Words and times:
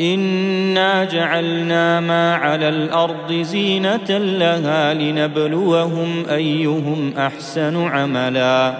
انا 0.00 1.04
جعلنا 1.04 2.00
ما 2.00 2.34
على 2.34 2.68
الأرض 2.68 3.32
زينه 3.32 4.18
لها 4.18 4.94
لنبلوهم 4.94 6.24
ايهم 6.30 7.12
احسن 7.18 7.88
عملا 7.88 8.74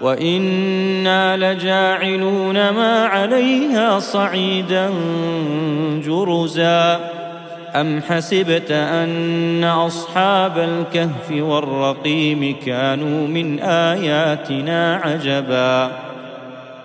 وأنا 0.00 1.36
لجاعلون 1.36 2.70
ما 2.70 3.04
عليها 3.06 3.98
صعيدا 3.98 4.90
جرزا 6.04 7.00
ام 7.74 8.02
حسبت 8.08 8.70
ان 8.70 9.64
اصحاب 9.64 10.58
الكهف 10.58 11.30
والرقيم 11.30 12.56
كانوا 12.66 13.28
من 13.28 13.60
اياتنا 13.60 14.94
عجبا 14.94 16.09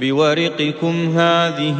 بورقكم 0.00 1.18
هذه 1.18 1.78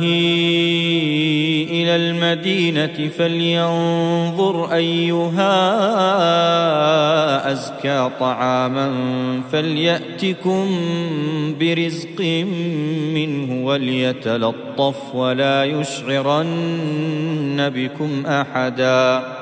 إلى 1.70 1.96
المدينة 1.96 3.10
فلينظر 3.18 4.72
أيها 4.74 5.52
أزكى 7.52 8.10
طعاما 8.20 8.92
فليأتكم 9.52 10.66
برزق 11.60 12.20
منه 13.14 13.66
وليتلطف 13.66 15.14
ولا 15.14 15.64
يشعرن 15.64 17.70
بكم 17.74 18.26
أحدا 18.26 19.41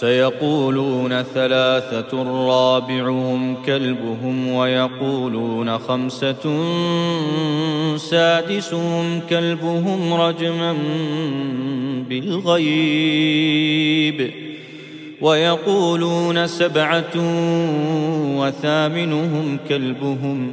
سيقولون 0.00 1.22
ثلاثة 1.22 2.22
رابعهم 2.48 3.62
كلبهم 3.62 4.48
ويقولون 4.48 5.78
خمسة 5.78 6.66
سادسهم 7.96 9.20
كلبهم 9.30 10.14
رجما 10.14 10.76
بالغيب 12.08 13.54
ويقولون 15.20 16.46
سبعة 16.46 17.16
وثامنهم 18.38 19.58
كلبهم 19.68 20.52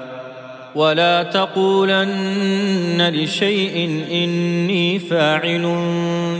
ولا 0.75 1.23
تقولن 1.23 3.09
لشيء 3.13 4.05
إني 4.11 4.99
فاعل 4.99 5.75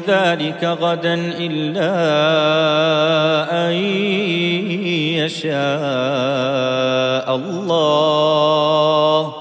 ذلك 0.08 0.64
غدا 0.64 1.14
إلا 1.38 1.92
أن 3.68 3.74
يشاء 5.20 5.52
الله. 7.36 9.34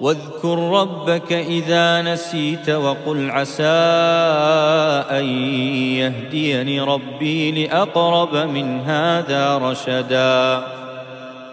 واذكر 0.00 0.58
ربك 0.58 1.32
إذا 1.32 2.02
نسيت 2.02 2.70
وقل 2.70 3.30
عسى 3.30 3.64
أن 5.10 5.24
يهديني 5.98 6.80
ربي 6.80 7.66
لأقرب 7.66 8.36
من 8.36 8.80
هذا 8.80 9.58
رشدا. 9.58 10.62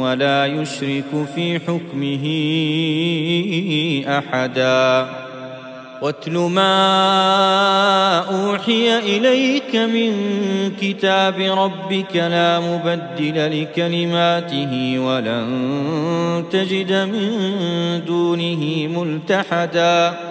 ولا 0.00 0.46
يشرك 0.46 1.10
في 1.34 1.58
حكمه 1.58 2.24
أحدا. 4.18 5.08
واتل 6.02 6.32
ما 6.32 8.18
أوحي 8.18 8.98
إليك 8.98 9.76
من 9.76 10.12
كتاب 10.80 11.40
ربك 11.40 12.16
لا 12.16 12.60
مبدل 12.60 13.62
لكلماته 13.62 14.98
ولن 14.98 16.44
تجد 16.50 16.92
من 16.92 17.30
دونه 18.06 18.88
ملتحدا. 18.96 20.30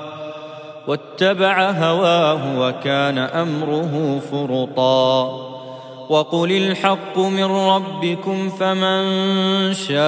واتبع 0.87 1.71
هواه 1.71 2.59
وكان 2.59 3.17
أمره 3.17 4.21
فرطا. 4.31 5.51
وقل 6.09 6.51
الحق 6.51 7.17
من 7.17 7.43
ربكم 7.43 8.49
فمن 8.49 9.03
شاء 9.73 10.03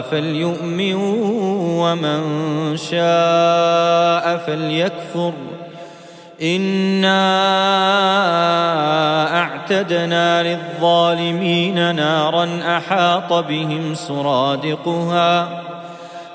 فليؤمن 0.00 0.94
ومن 1.80 2.22
شاء 2.76 4.36
فليكفر. 4.46 5.32
إنا 6.42 7.18
أعتدنا 9.40 10.42
للظالمين 10.42 11.96
نارا 11.96 12.48
أحاط 12.76 13.32
بهم 13.32 13.94
سرادقها. 13.94 15.67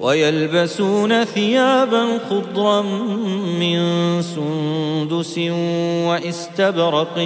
ويلبسون 0.00 1.24
ثيابا 1.24 2.18
خضرا 2.30 2.82
من 3.60 3.78
سندس 4.22 5.38
واستبرق 6.08 7.18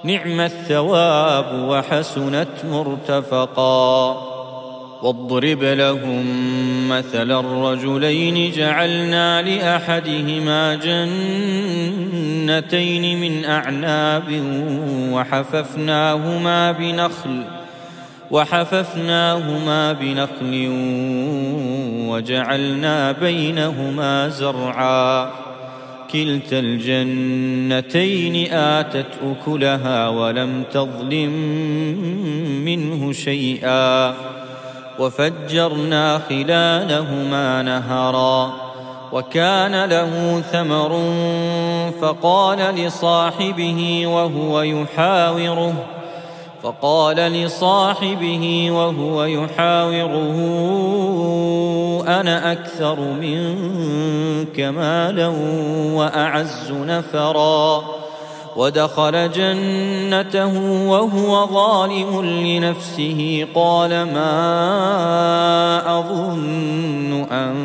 نعم 0.03 0.39
الثواب 0.39 1.69
وحسنت 1.69 2.65
مرتفقا. 2.71 4.32
واضرب 5.03 5.63
لهم 5.63 6.25
مثل 6.89 7.31
الرجلين 7.31 8.51
جعلنا 8.51 9.41
لأحدهما 9.41 10.75
جنتين 12.45 13.21
من 13.21 13.45
أعناب 13.45 14.43
وحففناهما 15.11 16.71
بنخل 16.71 17.43
وحففناهما 18.31 19.93
بنخل 19.93 20.69
وجعلنا 22.07 23.11
بينهما 23.11 24.29
زرعا 24.29 25.31
كلتا 26.11 26.59
الجنتين 26.59 28.53
آتت 28.53 29.05
أكلها 29.23 30.07
ولم 30.07 30.63
تظلم 30.71 31.31
منه 32.65 33.11
شيئا 33.11 34.32
وفجرنا 34.99 36.21
خلالهما 36.29 37.61
نهرا 37.61 38.53
وكان 39.11 39.85
له 39.85 40.41
ثمر 40.51 41.01
فقال 42.01 42.57
لصاحبه 42.57 44.07
وهو 44.07 44.61
يحاوره 44.61 45.73
فقال 46.63 47.15
لصاحبه 47.15 48.71
وهو 48.71 49.23
يحاوره 49.23 50.37
أنا 52.07 52.51
أكثر 52.51 52.99
منك 52.99 54.59
مالا 54.59 55.27
وأعز 55.93 56.71
نفرا. 56.71 57.83
ودخل 58.55 59.31
جنته 59.31 60.59
وهو 60.87 61.47
ظالم 61.53 62.21
لنفسه. 62.25 63.47
قال 63.55 63.89
ما 63.89 64.39
أظن 65.99 67.27
أن 67.31 67.55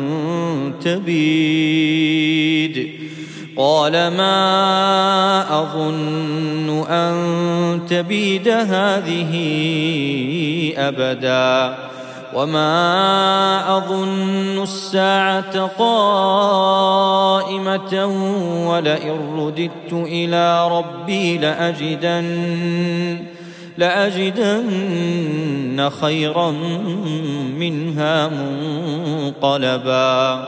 تبيد. 0.81 2.29
قال 3.57 3.91
ما 3.91 5.61
أظن 5.61 6.83
أن 6.89 7.15
تبيد 7.89 8.47
هذه 8.47 9.33
أبدا. 10.77 11.88
وما 12.33 13.77
اظن 13.77 14.63
الساعة 14.63 15.65
قائمه 15.77 16.99
ولئن 18.69 19.39
رددت 19.39 19.93
إلى 19.93 20.67
ربي 20.67 21.37
لاجدن 21.37 23.25
لاجدن 23.77 25.09
خيرا 26.01 26.51
منها 27.57 28.27
منقلبا 29.37 30.47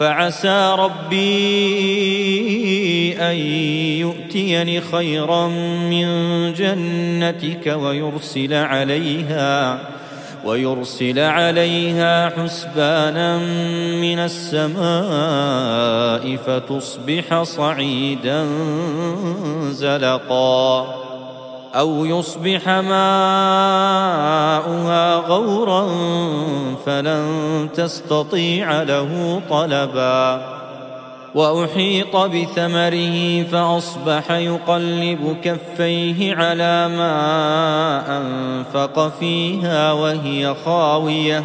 فعسى 0.00 0.76
ربي 0.78 1.18
أن 3.20 3.36
يؤتيني 4.00 4.80
خيرا 4.80 5.46
من 5.90 6.06
جنتك 6.52 7.66
ويرسل 7.66 8.54
عليها 8.54 9.80
ويرسل 10.44 11.18
عليها 11.18 12.28
حسبانا 12.28 13.38
من 14.00 14.18
السماء 14.18 14.76
فتصبح 16.36 17.42
صعيدا 17.42 18.46
زلقا 19.70 21.09
أو 21.74 22.04
يصبح 22.04 22.68
ماؤها 22.68 23.14
غورا 25.14 25.88
فلن 26.86 27.68
تستطيع 27.74 28.82
له 28.82 29.42
طلبا. 29.50 30.42
وأحيط 31.34 32.16
بثمره 32.16 33.42
فأصبح 33.42 34.30
يقلب 34.30 35.36
كفيه 35.44 36.34
على 36.34 36.88
ما 36.88 38.18
أنفق 38.18 39.12
فيها 39.20 39.92
وهي 39.92 40.54
خاوية. 40.64 41.44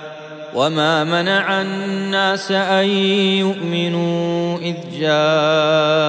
وما 0.55 1.03
منع 1.03 1.61
الناس 1.61 2.51
ان 2.51 2.85
يؤمنوا 3.39 4.57
اذ 4.57 4.75
جاءهم 4.99 6.03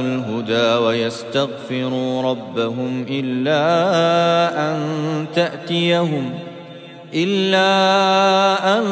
الهدى 0.00 0.84
ويستغفروا 0.84 2.22
ربهم 2.22 3.06
الا 3.10 3.60
ان 4.70 4.78
تاتيهم 5.34 6.30
إلا 7.14 7.68
أن 8.78 8.84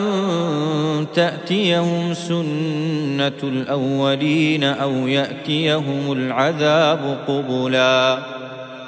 تأتيهم 1.14 2.14
سنة 2.14 3.40
الأولين 3.42 4.64
أو 4.64 4.92
يأتيهم 5.08 6.12
العذاب 6.12 7.18
قبلاً 7.28 8.35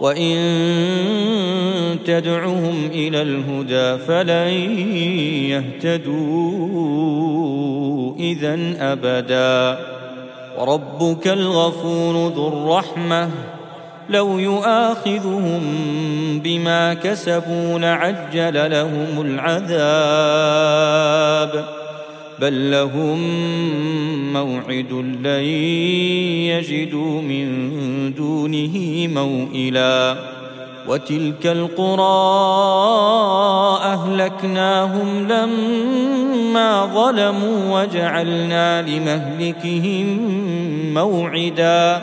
وان 0.00 0.36
تدعهم 2.06 2.90
إلى 2.92 3.22
الهدى 3.22 3.98
فلن 4.04 4.78
يهتدوا 5.86 6.96
اذا 8.18 8.58
ابدا 8.78 9.78
وربك 10.58 11.28
الغفور 11.28 12.28
ذو 12.28 12.48
الرحمه 12.48 13.30
لو 14.10 14.38
يؤاخذهم 14.38 15.60
بما 16.44 16.94
كسبوا 16.94 17.78
لعجل 17.78 18.70
لهم 18.70 19.20
العذاب 19.20 21.06
بل 22.40 22.70
لهم 22.70 23.18
موعد 24.32 24.92
لن 25.22 25.44
يجدوا 26.52 27.22
من 27.22 27.46
دونه 28.14 29.06
موئلا 29.14 30.16
وتلك 30.88 31.46
القرى 31.46 32.36
اهلكناهم 33.82 35.28
لما 35.28 36.86
ظلموا 36.86 37.80
وجعلنا 37.80 38.82
لمهلكهم 38.82 40.18
موعدا 40.94 42.02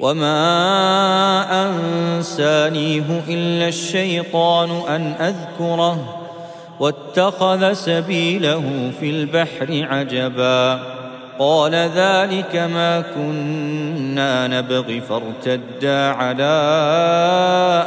وما 0.00 0.36
أنسانيه 1.66 3.22
إلا 3.28 3.68
الشيطان 3.68 4.70
أن 4.88 5.12
أذكره 5.12 6.18
واتخذ 6.80 7.72
سبيله 7.72 8.90
في 9.00 9.10
البحر 9.10 9.86
عجبا 9.90 10.80
قال 11.38 11.74
ذلك 11.74 12.56
ما 12.56 13.00
كنا 13.00 14.46
نبغي 14.46 15.00
فارتدا 15.00 16.08
على 16.08 16.54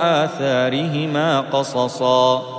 آثارهما 0.01 1.41
قصصا 1.41 2.58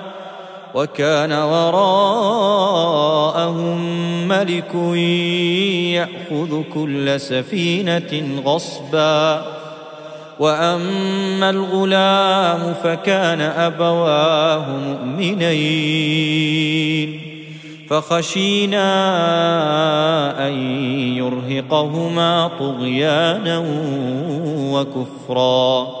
وكان 0.75 1.31
وراءهم 1.31 2.27
ملك 4.27 4.75
يأخذ 5.93 6.61
كل 6.73 7.19
سفينة 7.19 8.41
غصباً. 8.45 9.61
وأما 10.39 11.49
الغلام 11.49 12.73
فكان 12.83 13.41
أبواه 13.41 14.65
مؤمنين. 14.69 15.51
فخشينا 17.89 18.87
أن 20.47 20.53
يرهقهما 21.17 22.51
طغيانا 22.59 23.65
وكفرا. 24.71 26.00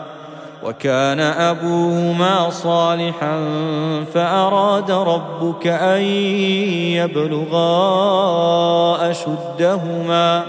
وكان 0.63 1.19
أبوهما 1.19 2.49
صالحا 2.49 3.45
فأراد 4.13 4.91
ربك 4.91 5.67
أن 5.67 6.01
يبلغا 7.01 7.61
أشدهما 9.11 10.43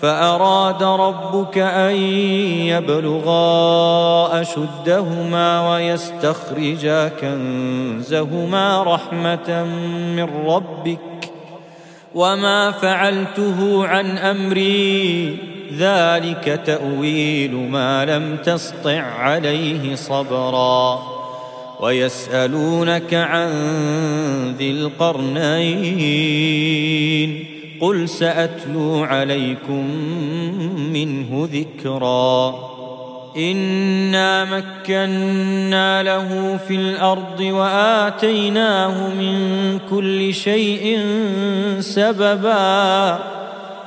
فأراد 0.00 0.82
ربك 0.82 1.58
أن 1.58 1.94
يبلغا 2.68 4.40
أشدهما 4.40 5.72
ويستخرجا 5.72 7.08
كنزهما 7.08 8.82
رحمة 8.82 9.64
من 10.16 10.46
ربك 10.46 10.98
وما 12.14 12.70
فعلته 12.70 13.86
عن 13.86 14.18
أمري 14.18 15.53
ذلك 15.78 16.60
تأويل 16.66 17.54
ما 17.54 18.04
لم 18.04 18.36
تسطع 18.36 19.00
عليه 19.00 19.94
صبرا. 19.94 21.02
ويسألونك 21.80 23.14
عن 23.14 23.50
ذي 24.58 24.70
القرنين 24.70 25.94
قل 27.80 28.08
سأتلو 28.08 29.04
عليكم 29.04 29.90
منه 30.92 31.48
ذكرا. 31.52 32.54
انا 33.36 34.44
مكنا 34.44 36.02
له 36.02 36.58
في 36.68 36.74
الأرض 36.74 37.40
واتيناه 37.40 39.08
من 39.08 39.78
كل 39.90 40.34
شيء 40.34 41.00
سببا. 41.80 43.18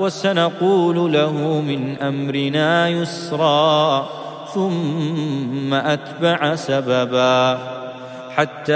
وسنقول 0.00 1.12
له 1.12 1.60
من 1.60 1.96
أمرنا 1.98 2.88
يسرا 2.88 4.06
ثم 4.54 5.74
أتبع 5.74 6.54
سببا. 6.54 7.58
حتى 8.38 8.72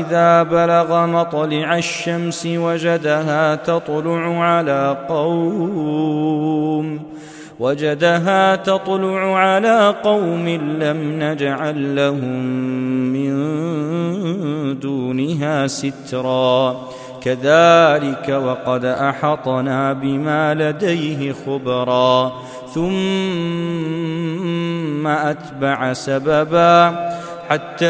إذا 0.00 0.42
بلغ 0.42 1.06
مطلع 1.06 1.76
الشمس 1.76 2.46
وجدها 2.46 3.54
تطلع 3.54 4.44
على 4.44 5.06
قوم 5.08 7.00
وجدها 7.60 8.56
تطلع 8.56 9.36
على 9.36 9.94
قوم 10.04 10.48
لم 10.80 11.22
نجعل 11.22 11.96
لهم 11.96 12.34
من 13.12 13.30
دونها 14.80 15.66
سترا. 15.66 16.80
كذلك 17.20 18.28
وقد 18.28 18.84
أحطنا 18.84 19.92
بما 19.92 20.54
لديه 20.54 21.32
خبرا. 21.46 22.32
ثم 22.74 22.90
أتبع 25.06 25.92
سببا 25.92 27.10
حتى 27.48 27.86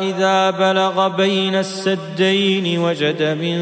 إذا 0.00 0.50
بلغ 0.50 1.08
بين 1.08 1.54
السدين 1.54 2.78
وجد 2.78 3.22
من 3.22 3.58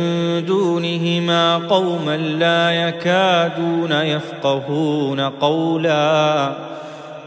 دونهما 0.46 1.56
قوما 1.56 2.16
لا 2.16 2.70
يكادون 2.70 3.92
يفقهون 3.92 5.20
قولا. 5.20 6.52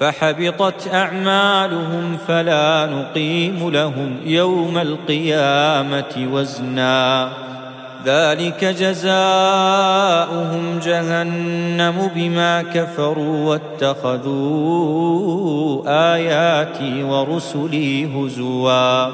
فحبطت 0.00 0.94
أعمالهم 0.94 2.16
فلا 2.28 2.86
نقيم 2.86 3.70
لهم 3.70 4.16
يوم 4.24 4.78
القيامة 4.78 6.28
وزنا. 6.32 7.28
ذلك 8.06 8.64
جزاؤهم 8.64 9.18
جهنم 10.84 12.10
بما 12.14 12.62
كفروا 12.62 13.58
واتخذوا 13.82 15.82
آياتي 16.14 17.02
ورسلي 17.02 18.06
هزوا. 18.06 19.06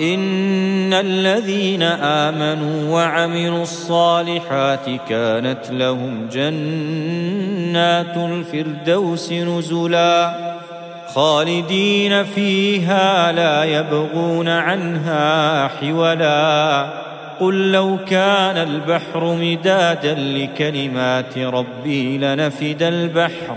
إن 0.00 0.92
الذين 0.92 1.82
آمنوا 1.82 2.94
وعملوا 2.94 3.62
الصالحات 3.62 4.90
كانت 5.08 5.70
لهم 5.70 6.28
جنات 6.32 8.16
الفردوس 8.16 9.32
نزلا 9.32 10.34
خالدين 11.14 12.24
فيها 12.24 13.32
لا 13.32 13.64
يبغون 13.64 14.48
عنها 14.48 15.68
حولا 15.68 16.86
قل 17.40 17.72
لو 17.72 17.98
كان 18.08 18.56
البحر 18.56 19.36
مدادا 19.40 20.14
لكلمات 20.14 21.38
ربي 21.38 22.18
لنفد 22.18 22.82
البحر 22.82 23.56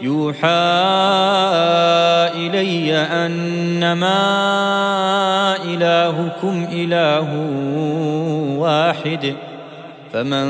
يوحى 0.00 0.48
إلي 2.34 2.94
أنما 2.96 4.16
إلهكم 5.64 6.66
إله 6.72 7.28
واحد 8.58 9.34
فمن 10.12 10.46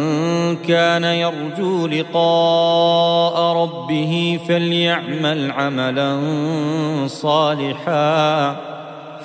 كان 0.57 1.05
يرجو 1.05 1.87
لقاء 1.87 3.63
ربه 3.63 4.41
فليعمل 4.49 5.51
عملا 5.51 6.19
صالحا 7.07 8.57